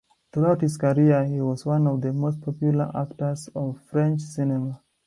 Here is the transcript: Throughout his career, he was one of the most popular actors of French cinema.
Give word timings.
Throughout 0.33 0.61
his 0.61 0.77
career, 0.77 1.25
he 1.25 1.39
was 1.41 1.63
one 1.63 1.85
of 1.85 2.01
the 2.01 2.11
most 2.11 2.41
popular 2.41 2.89
actors 2.97 3.49
of 3.53 3.79
French 3.81 4.21
cinema. 4.21 4.81